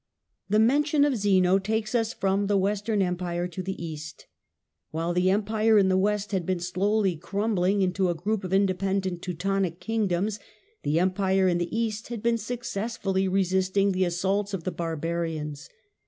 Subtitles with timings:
[0.49, 4.25] The mention of Zeno takes us from the Western The Em Empire to the east.
[4.89, 8.51] While the Empire in the west East had been slowly crumbling into a group of
[8.51, 10.39] independent Teutonic kingdoms,
[10.81, 15.69] the Empire in the east had been successfully resisting the assaults of the barbarians.